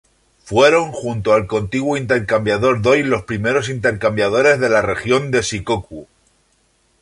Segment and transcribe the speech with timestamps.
[0.43, 6.07] Fueron junto al contiguo Intercambiador Doi los primeros intercambiadores de la Región de Shikoku.